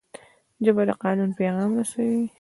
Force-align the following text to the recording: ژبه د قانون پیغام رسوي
ژبه 0.65 0.83
د 0.89 0.91
قانون 1.03 1.29
پیغام 1.39 1.69
رسوي 1.79 2.21